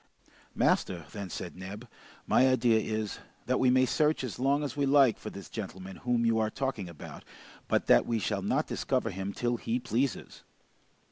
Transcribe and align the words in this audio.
"Master," 0.55 1.05
then 1.11 1.29
said 1.29 1.55
Neb, 1.55 1.87
"my 2.25 2.47
idea 2.49 2.79
is, 2.79 3.19
that 3.45 3.59
we 3.59 3.69
may 3.69 3.85
search 3.85 4.23
as 4.23 4.39
long 4.39 4.63
as 4.63 4.75
we 4.75 4.87
like 4.87 5.19
for 5.19 5.29
this 5.29 5.47
gentleman 5.47 5.97
whom 5.97 6.25
you 6.25 6.39
are 6.39 6.49
talking 6.49 6.89
about, 6.89 7.23
but 7.67 7.85
that 7.85 8.07
we 8.07 8.17
shall 8.17 8.41
not 8.41 8.65
discover 8.65 9.11
him 9.11 9.31
till 9.31 9.57
he 9.57 9.77
pleases." 9.77 10.43